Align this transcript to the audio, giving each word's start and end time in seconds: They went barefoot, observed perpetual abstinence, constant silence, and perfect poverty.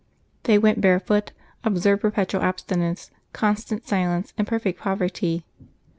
They 0.45 0.57
went 0.57 0.81
barefoot, 0.81 1.31
observed 1.63 2.01
perpetual 2.01 2.41
abstinence, 2.41 3.11
constant 3.33 3.87
silence, 3.87 4.33
and 4.35 4.47
perfect 4.47 4.79
poverty. 4.79 5.45